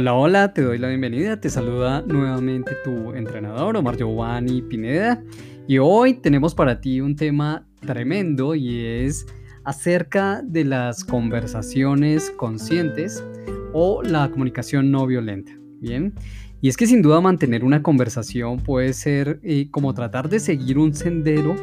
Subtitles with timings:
[0.00, 1.40] Hola, hola, te doy la bienvenida.
[1.40, 5.24] Te saluda nuevamente tu entrenador Omar Giovanni Pineda.
[5.66, 9.26] Y hoy tenemos para ti un tema tremendo y es
[9.64, 13.24] acerca de las conversaciones conscientes
[13.72, 15.50] o la comunicación no violenta.
[15.80, 16.14] Bien.
[16.60, 20.78] Y es que sin duda mantener una conversación puede ser eh, como tratar de seguir
[20.78, 21.56] un sendero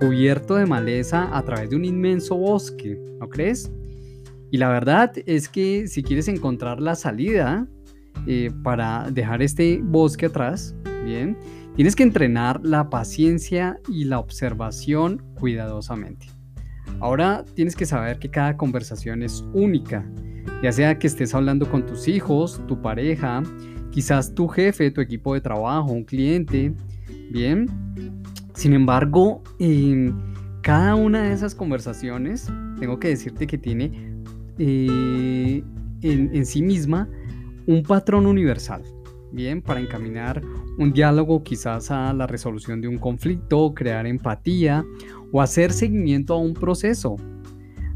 [0.00, 3.70] cubierto de maleza a través de un inmenso bosque, ¿no crees?
[4.50, 7.68] Y la verdad es que si quieres encontrar la salida
[8.26, 11.36] eh, para dejar este bosque atrás, bien,
[11.74, 16.26] tienes que entrenar la paciencia y la observación cuidadosamente.
[17.00, 20.04] Ahora tienes que saber que cada conversación es única,
[20.62, 23.42] ya sea que estés hablando con tus hijos, tu pareja,
[23.90, 26.72] quizás tu jefe, tu equipo de trabajo, un cliente,
[27.30, 27.66] bien.
[28.54, 30.14] Sin embargo, en
[30.62, 34.16] cada una de esas conversaciones, tengo que decirte que tiene
[34.58, 35.62] eh,
[36.02, 37.08] en, sí misma
[37.66, 38.82] un patrón universal,
[39.32, 40.42] bien, para encaminar
[40.78, 44.84] un diálogo quizás a la resolución de un conflicto, crear empatía
[45.32, 47.16] o hacer seguimiento a un proceso.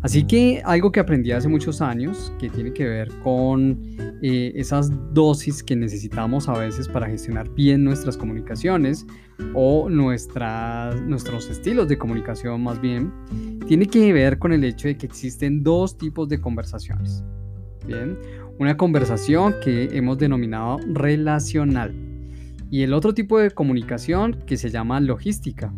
[0.02, 3.78] Así que algo que aprendí hace muchos años, que tiene que ver con
[4.22, 9.06] eh, esas dosis que necesitamos a veces para gestionar bien nuestras comunicaciones
[9.54, 13.12] o nuestras, nuestros estilos de comunicación más bien,
[13.68, 17.22] tiene que ver con el hecho de que existen dos tipos de conversaciones.
[17.86, 18.18] Bien,
[18.60, 21.94] una conversación que hemos denominado relacional
[22.70, 25.72] y el otro tipo de comunicación que se llama logística.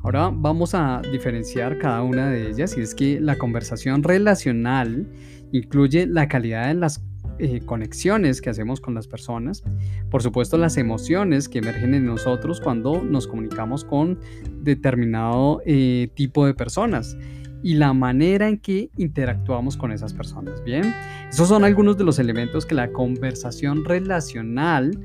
[0.00, 5.08] Ahora vamos a diferenciar cada una de ellas y es que la conversación relacional
[5.50, 7.04] incluye la calidad de las
[7.40, 9.64] eh, conexiones que hacemos con las personas,
[10.08, 14.20] por supuesto las emociones que emergen en nosotros cuando nos comunicamos con
[14.62, 17.16] determinado eh, tipo de personas
[17.64, 20.62] y la manera en que interactuamos con esas personas.
[20.62, 20.94] Bien,
[21.30, 25.00] esos son algunos de los elementos que la conversación relacional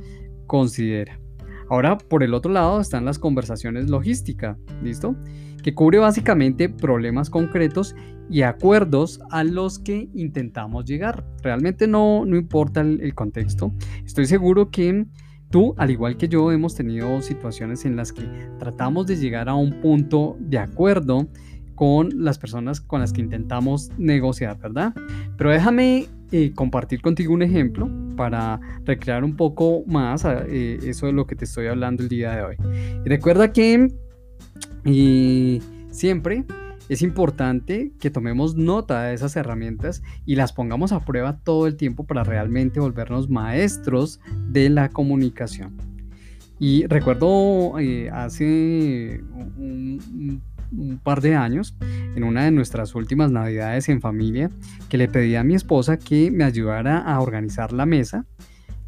[0.45, 1.22] considera.
[1.69, 5.16] Ahora, por el otro lado están las conversaciones logística, ¿listo?
[5.63, 7.95] Que cubre básicamente problemas concretos
[8.29, 11.25] y acuerdos a los que intentamos llegar.
[11.41, 13.72] Realmente no, no importa el, contexto.
[14.06, 15.06] Estoy seguro que
[15.50, 18.23] tú, al igual que yo, hemos tenido situaciones en las que
[18.59, 21.29] tratamos de llegar a un punto de acuerdo
[21.79, 24.94] con las personas con las que intentamos negociar, ¿verdad?
[25.38, 31.13] Pero déjame eh, compartir contigo un ejemplo para recrear un poco más eh, eso de
[31.13, 32.56] lo que te estoy hablando el día de hoy.
[33.06, 33.94] recuerda que
[34.84, 36.44] eh, siempre
[36.89, 41.78] es importante que tomemos nota de esas herramientas y las pongamos a prueba todo el
[41.78, 44.19] tiempo para realmente volvernos maestros
[44.50, 45.78] de la comunicación.
[46.59, 49.23] Y recuerdo eh, hace
[49.57, 50.41] un,
[51.03, 51.75] par de años,
[52.16, 54.50] en una de nuestras últimas navidades en familia,
[54.90, 58.25] que le pedí a mi esposa que me ayudara a organizar la mesa,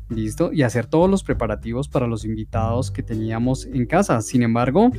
[0.10, 4.22] listo, y hacer todos los preparativos para los invitados que teníamos en casa.
[4.22, 4.92] Sin embargo,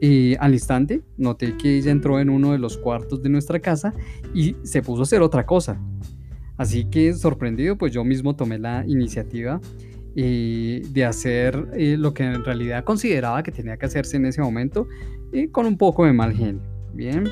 [0.00, 3.92] eh, al instante noté que ella entró en uno de los cuartos de nuestra casa
[4.34, 5.80] y se puso a hacer otra cosa.
[6.56, 9.60] Así que sorprendido, pues yo mismo tomé la iniciativa
[10.16, 14.40] eh, de hacer eh, lo que en realidad consideraba que tenía que hacerse en ese
[14.42, 14.86] momento
[15.50, 16.62] con un poco de mal genio.
[16.92, 17.24] Bien.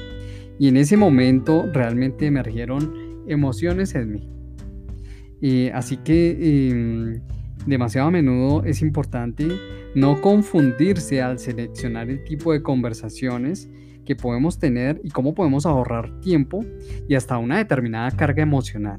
[0.58, 2.94] Y en ese momento realmente emergieron
[3.26, 5.70] emociones en mí.
[5.74, 7.20] así que em,
[7.66, 9.46] demasiado a menudo es importante
[9.94, 13.68] no confundirse al seleccionar el tipo de conversaciones
[14.04, 16.64] que podemos tener y cómo podemos ahorrar tiempo
[17.08, 18.98] y hasta una determinada carga emocional.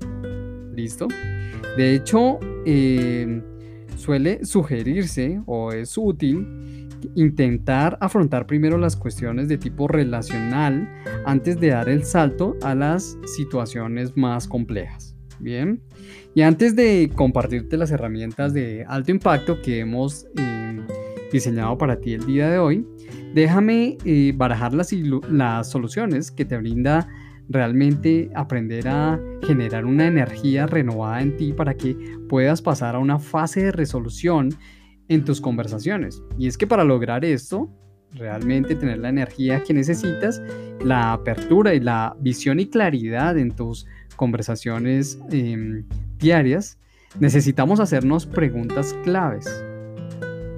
[0.73, 1.07] ¿Listo?
[1.77, 3.41] De hecho, eh,
[4.01, 10.89] suele sugerirse o es útil intentar afrontar primero las cuestiones de tipo relacional
[11.25, 15.15] antes de dar el salto a las situaciones más complejas.
[15.39, 15.81] Bien,
[16.35, 20.79] y antes de compartirte las herramientas de alto impacto que hemos eh,
[21.31, 22.85] diseñado para ti el día de hoy,
[23.33, 24.91] déjame eh, barajar las,
[25.31, 27.07] las soluciones que te brinda
[27.51, 31.95] realmente aprender a generar una energía renovada en ti para que
[32.29, 34.49] puedas pasar a una fase de resolución
[35.07, 36.23] en tus conversaciones.
[36.37, 37.69] Y es que para lograr esto,
[38.13, 40.41] realmente tener la energía que necesitas,
[40.83, 45.85] la apertura y la visión y claridad en tus conversaciones em,
[46.17, 46.79] diarias,
[47.19, 49.47] necesitamos hacernos preguntas claves.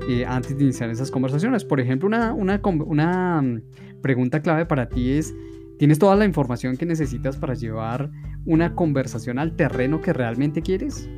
[0.10, 1.64] Eh, antes de iniciar esas conversaciones.
[1.64, 3.62] Por ejemplo, una, una, mm,
[4.02, 5.34] pregunta clave para ti es,
[5.80, 8.12] ¿tienes toda la información que necesitas para llevar
[8.46, 11.10] una conversación al terreno que realmente quieres?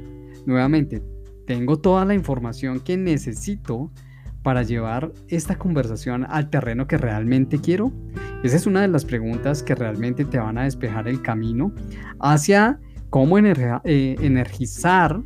[0.46, 1.04] Nuevamente,
[1.46, 3.92] ¿tengo toda la información que necesito
[4.44, 7.92] para llevar esta conversación al terreno que realmente quiero?
[8.44, 11.74] Esa es una de las preguntas que realmente te van a despejar el camino
[12.19, 12.80] hacia
[13.10, 15.22] cómo eh, energizar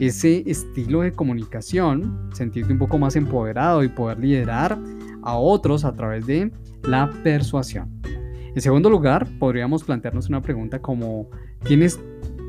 [0.00, 4.78] ese estilo de comunicación, sentirte un poco más empoderado y poder liderar
[5.22, 6.50] a otros a través de
[6.84, 8.01] la persuasión.
[8.54, 11.30] En segundo lugar, podríamos plantearnos una pregunta como,
[11.64, 11.98] ¿tienes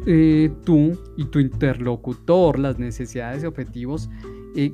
[0.06, 4.10] eh, tú y tu interlocutor las necesidades y objetivos
[4.56, 4.74] eh,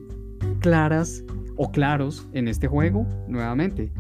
[0.60, 1.24] claras
[1.56, 3.06] o claros en este juego?
[3.28, 3.92] Nuevamente,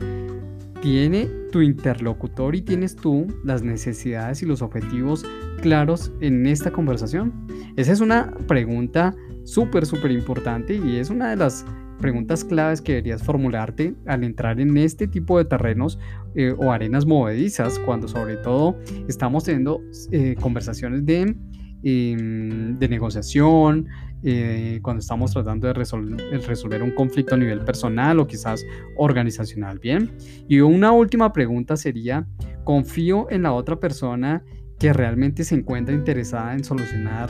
[0.81, 5.23] ¿tiene tu interlocutor y tienes tú las necesidades y los objetivos
[5.61, 7.31] claros en esta conversación?
[7.75, 11.63] Esa es una pregunta súper, súper importante y es una de las
[11.99, 15.99] preguntas claves que deberías formularte al entrar en este tipo de terrenos
[16.35, 19.81] eh, o arenas movedizas, cuando sobre todo estamos teniendo
[20.11, 21.35] eh, conversaciones de,
[21.83, 23.87] em, de negociación,
[24.23, 28.65] eh, cuando estamos tratando de resolver un conflicto a nivel personal o quizás
[28.97, 29.79] organizacional.
[29.79, 30.11] Bien.
[30.47, 32.27] Y una última pregunta sería,
[32.63, 34.43] ¿confío en la otra persona
[34.77, 37.29] que realmente se encuentra interesada en solucionar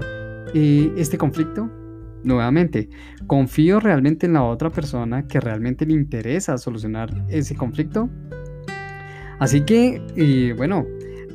[0.53, 1.69] este conflicto?
[2.23, 2.89] Nuevamente,
[3.27, 8.09] ¿confío realmente en la otra persona que realmente le interesa solucionar ese conflicto?
[9.39, 10.85] Así que, eh, bueno,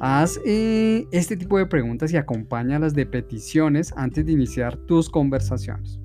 [0.01, 5.99] haz eh, este tipo de preguntas y acompáñalas de peticiones antes de iniciar tus conversaciones,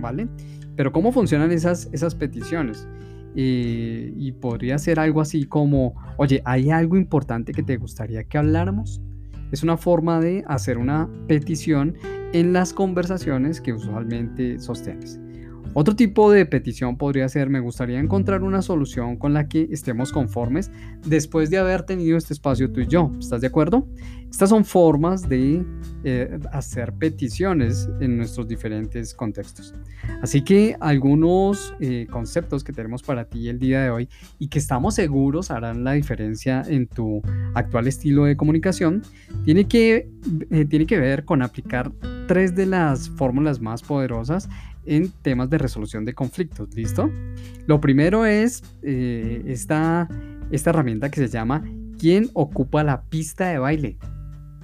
[0.00, 0.28] ¿vale?
[0.76, 2.88] Pero ¿cómo funcionan esas, esas peticiones?
[3.34, 8.38] Eh, y podría ser algo así como, oye, ¿hay algo importante que te gustaría que
[8.38, 9.02] habláramos?
[9.52, 11.94] Es una forma de hacer una petición
[12.32, 15.21] en las conversaciones que usualmente sostienes.
[15.74, 20.12] Otro tipo de petición podría ser, me gustaría encontrar una solución con la que estemos
[20.12, 20.70] conformes
[21.06, 23.10] después de haber tenido este espacio tú y yo.
[23.18, 23.86] ¿Estás de acuerdo?
[24.30, 25.62] Estas son formas de
[26.04, 29.74] eh, hacer peticiones en nuestros diferentes contextos.
[30.22, 34.08] Así que algunos eh, conceptos que tenemos para ti el día de hoy
[34.38, 37.22] y que estamos seguros harán la diferencia en tu
[37.54, 39.02] actual estilo de comunicación,
[39.44, 40.08] tiene que,
[40.50, 41.92] eh, tiene que ver con aplicar
[42.26, 44.48] tres de las fórmulas más poderosas
[44.84, 46.74] en temas de resolución de conflictos.
[46.74, 47.10] ¿Listo?
[47.66, 50.08] Lo primero es eh, esta,
[50.50, 51.64] esta herramienta que se llama
[51.98, 53.98] ¿Quién ocupa la pista de baile?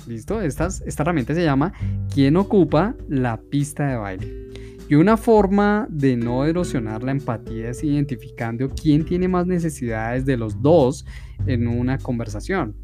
[0.07, 0.41] ¿Listo?
[0.41, 1.73] esta herramienta se llama
[2.13, 4.49] ¿Quién ocupa la pista de baile?
[4.89, 10.39] Y una forma de no erosionar la empatía es identificando quién tiene más necesidades de
[10.39, 11.05] los dos
[11.47, 12.75] en una conversación.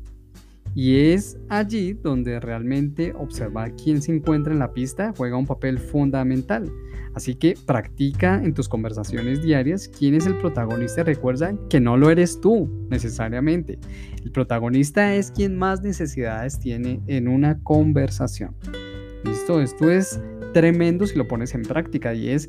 [0.74, 5.78] Y es allí donde realmente observar quién se encuentra en la pista juega un papel
[5.78, 6.70] fundamental.
[7.14, 11.04] Así que practica en tus conversaciones diarias quién es el protagonista.
[11.04, 13.78] Recuerda que no lo eres tú necesariamente.
[14.24, 18.56] El protagonista es quien más necesidades tiene en una conversación.
[19.24, 20.20] Listo, esto es
[20.52, 22.48] tremendo si lo pones en práctica y es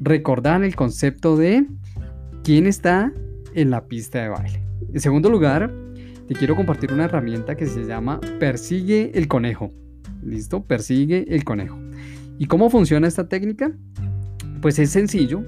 [0.00, 1.66] recordar el concepto de
[2.42, 3.12] quién está
[3.54, 4.62] en la pista de baile.
[4.94, 5.70] En segundo lugar,
[6.26, 9.72] te quiero compartir una herramienta que se llama Persigue el conejo.
[10.22, 10.64] ¿Listo?
[10.64, 11.78] Persigue el conejo.
[12.38, 13.72] ¿Y cómo funciona esta técnica?
[14.60, 15.44] Pues es sencillo,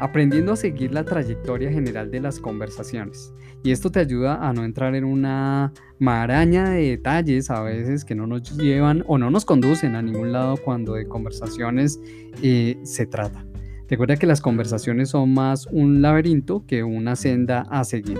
[0.00, 3.32] aprendiendo a seguir la trayectoria general de las conversaciones.
[3.62, 8.14] Y esto te ayuda a no entrar en una maraña de detalles a veces que
[8.14, 12.00] no nos llevan o no nos conducen a ningún lado cuando de conversaciones
[12.42, 13.46] eh, se trata.
[13.88, 18.18] Recuerda que las conversaciones son más un laberinto que una senda a seguir.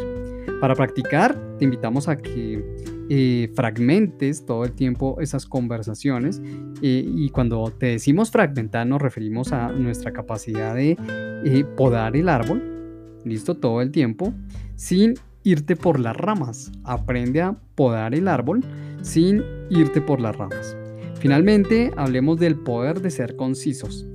[0.60, 2.64] Para practicar, te invitamos a que
[3.10, 6.40] eh, fragmentes todo el tiempo esas conversaciones
[6.82, 10.96] eh, y cuando te decimos fragmentar nos referimos a nuestra capacidad de
[11.44, 14.32] eh, podar el árbol, listo, todo el tiempo,
[14.76, 16.72] sin irte por las ramas.
[16.84, 18.64] Aprende a podar el árbol
[19.02, 20.76] sin irte por las ramas.
[21.20, 24.06] Finalmente, hablemos del poder de ser concisos.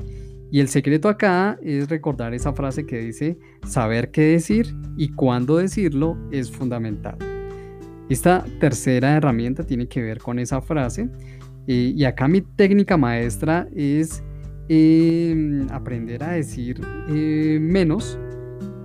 [0.51, 5.57] Y el secreto acá es recordar esa frase que dice, saber qué decir y cuándo
[5.57, 7.17] decirlo es fundamental.
[8.09, 11.09] Esta tercera herramienta tiene que ver con esa frase
[11.67, 14.21] eh, y acá mi técnica maestra es
[14.67, 18.19] em, aprender a decir eh, menos,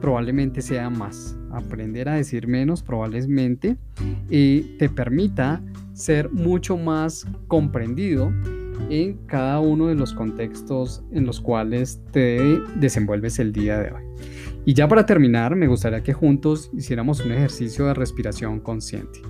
[0.00, 1.36] probablemente sea más.
[1.50, 3.76] Aprender a decir menos probablemente
[4.30, 5.60] eh, te permita
[5.94, 8.30] ser mucho más comprendido
[8.90, 14.02] en cada uno de los contextos en los cuales te desenvuelves el día de hoy.
[14.64, 19.20] Y ya para terminar, me gustaría que juntos hiciéramos un ejercicio de respiración consciente.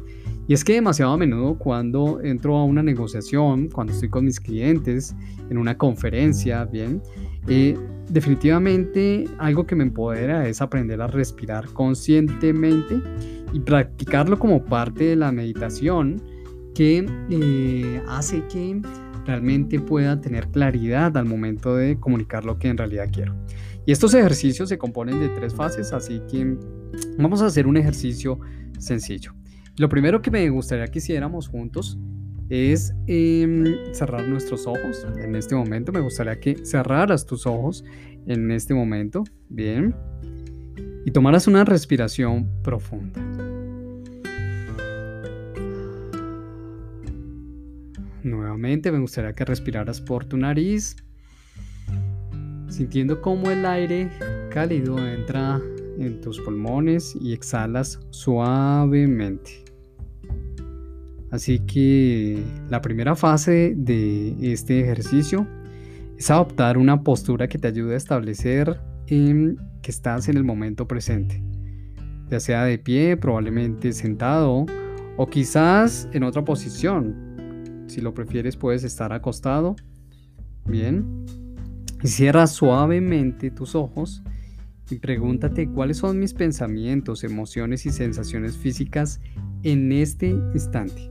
[0.48, 4.38] Y es que demasiado a menudo cuando entro a una negociación, cuando estoy con mis
[4.38, 5.14] clientes,
[5.50, 7.02] en una conferencia, bien,
[7.48, 7.76] eh,
[8.08, 13.00] definitivamente algo que me empodera es aprender a respirar conscientemente
[13.52, 16.22] y practicarlo como parte de la meditación
[16.74, 18.80] que eh, hace que
[19.26, 23.34] realmente pueda tener claridad al momento de comunicar lo que en realidad quiero.
[23.84, 26.56] Y estos ejercicios se componen de tres fases, así que
[27.18, 28.38] vamos a hacer un ejercicio
[28.78, 29.32] sencillo.
[29.76, 31.98] Lo primero que me gustaría que hiciéramos juntos
[32.48, 35.06] es em, cerrar nuestros ojos.
[35.18, 37.84] En este momento me gustaría que cerraras tus ojos
[38.26, 39.24] en este momento.
[39.48, 39.94] Bien.
[41.04, 43.45] Y tomaras una respiración profunda.
[48.92, 50.96] Me gustaría que respiraras por tu nariz,
[52.68, 54.10] sintiendo cómo el aire
[54.50, 55.60] cálido entra
[55.98, 59.64] en tus pulmones y exhalas suavemente.
[61.30, 65.46] Así que la primera fase de este ejercicio
[66.16, 71.42] es adoptar una postura que te ayude a establecer que estás en el momento presente,
[72.30, 74.66] ya sea de pie, probablemente sentado
[75.16, 77.25] o quizás en otra posición.
[77.86, 79.76] Si lo prefieres puedes estar acostado.
[80.66, 81.24] Bien.
[82.02, 84.22] Y cierra suavemente tus ojos
[84.90, 89.20] y pregúntate cuáles son mis pensamientos, emociones y sensaciones físicas
[89.62, 91.10] en este instante.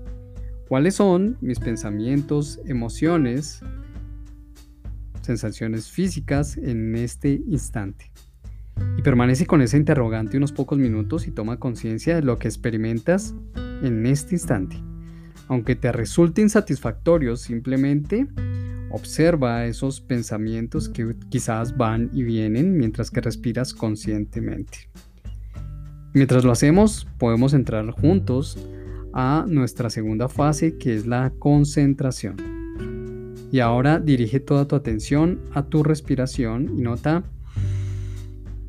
[0.67, 3.61] ¿Cuáles son mis pensamientos, emociones,
[5.21, 8.11] sensaciones físicas en este instante?
[8.97, 13.35] Y permanece con ese interrogante unos pocos minutos y toma conciencia de lo que experimentas
[13.83, 14.84] en este instante.
[15.47, 18.27] Aunque te resulte insatisfactorio, simplemente
[18.91, 24.89] observa esos pensamientos que quizás van y vienen mientras que respiras conscientemente.
[26.13, 28.57] Mientras lo hacemos, podemos entrar juntos
[29.13, 32.37] a nuestra segunda fase que es la concentración.
[33.51, 37.23] Y ahora dirige toda tu atención a tu respiración y nota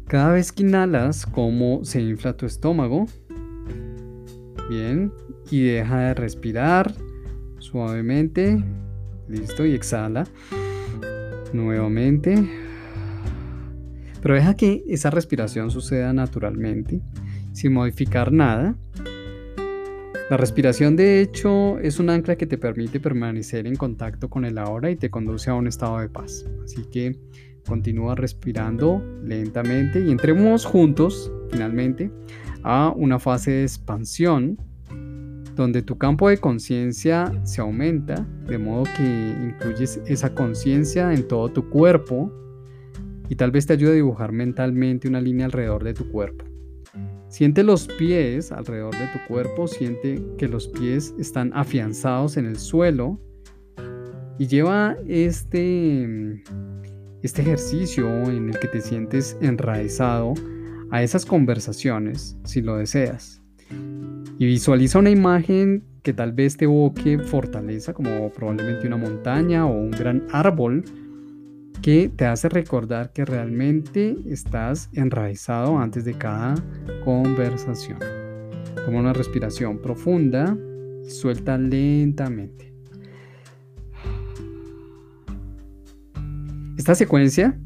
[0.06, 3.06] cada vez que inhalas cómo se infla tu estómago.
[4.68, 5.12] Bien,
[5.50, 6.92] y deja de respirar
[7.58, 8.62] suavemente.
[9.28, 10.24] Listo, y exhala
[11.52, 12.48] nuevamente.
[14.22, 17.00] Pero deja que esa respiración suceda naturalmente,
[17.52, 18.76] sin modificar nada.
[20.28, 24.58] La respiración de hecho es un ancla que te permite permanecer en contacto con el
[24.58, 26.44] ahora y te conduce a un estado de paz.
[26.64, 27.16] Así que
[27.64, 32.10] continúa respirando lentamente y entremos juntos finalmente
[32.64, 34.58] a una fase de expansión
[35.56, 41.48] donde tu campo de conciencia se aumenta, de modo que incluyes esa conciencia en todo
[41.48, 42.30] tu cuerpo
[43.28, 46.44] y tal vez te ayude a dibujar mentalmente una línea alrededor de tu cuerpo.
[47.28, 52.58] Siente los pies alrededor de tu cuerpo, siente que los pies están afianzados en el
[52.58, 53.18] suelo
[54.38, 56.42] y lleva este,
[57.22, 60.34] este ejercicio en el que te sientes enraizado
[60.90, 63.42] a esas conversaciones si lo deseas.
[63.70, 69.72] Y visualiza una imagen que tal vez te evoque fortaleza, como probablemente una montaña o
[69.72, 70.84] un gran árbol
[71.82, 76.54] que te hace recordar que realmente estás enraizado antes de cada
[77.04, 77.98] conversación.
[78.84, 80.56] Toma una respiración profunda
[81.04, 82.72] y suelta lentamente.
[86.76, 87.58] Esta secuencia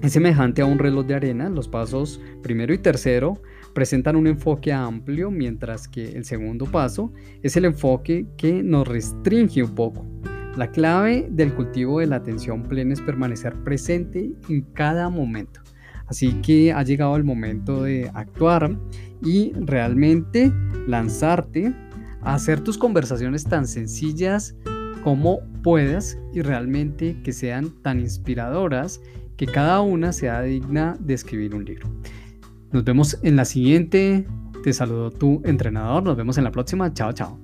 [0.00, 1.48] es semejante a un reloj de arena.
[1.48, 3.42] Los pasos primero y tercero
[3.74, 7.12] presentan un enfoque amplio, mientras que el segundo paso
[7.42, 10.06] es el enfoque que nos restringe un poco.
[10.56, 15.60] La clave del cultivo de la atención plena es permanecer presente en cada momento.
[16.06, 18.78] Así que ha llegado el momento de actuar
[19.22, 20.52] y realmente
[20.86, 21.74] lanzarte
[22.22, 24.54] a hacer tus conversaciones tan sencillas
[25.02, 29.00] como puedas y realmente que sean tan inspiradoras
[29.36, 31.90] que cada una sea digna de escribir un libro.
[32.74, 34.26] Nos vemos en la siguiente.
[34.64, 36.02] Te saludo tu entrenador.
[36.02, 36.92] Nos vemos en la próxima.
[36.92, 37.43] Chao, chao.